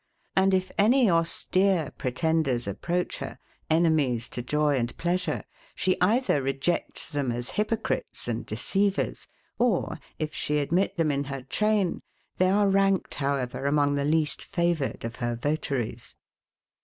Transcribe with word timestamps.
And 0.35 0.51
if 0.55 0.71
any 0.79 1.11
austere 1.11 1.91
pretenders 1.95 2.65
approach 2.65 3.19
her, 3.19 3.37
enemies 3.69 4.29
to 4.29 4.41
joy 4.41 4.75
and 4.79 4.97
pleasure, 4.97 5.43
she 5.75 5.95
either 6.01 6.41
rejects 6.41 7.11
them 7.11 7.31
as 7.31 7.51
hypocrites 7.51 8.27
and 8.27 8.43
deceivers; 8.43 9.27
or, 9.59 9.99
if 10.17 10.33
she 10.33 10.57
admit 10.57 10.97
them 10.97 11.11
in 11.11 11.25
her 11.25 11.43
train, 11.43 12.01
they 12.37 12.49
are 12.49 12.67
ranked, 12.67 13.13
however, 13.13 13.67
among 13.67 13.93
the 13.93 14.03
least 14.03 14.41
favoured 14.43 15.05
of 15.05 15.17
her 15.17 15.35
votaries. 15.35 16.15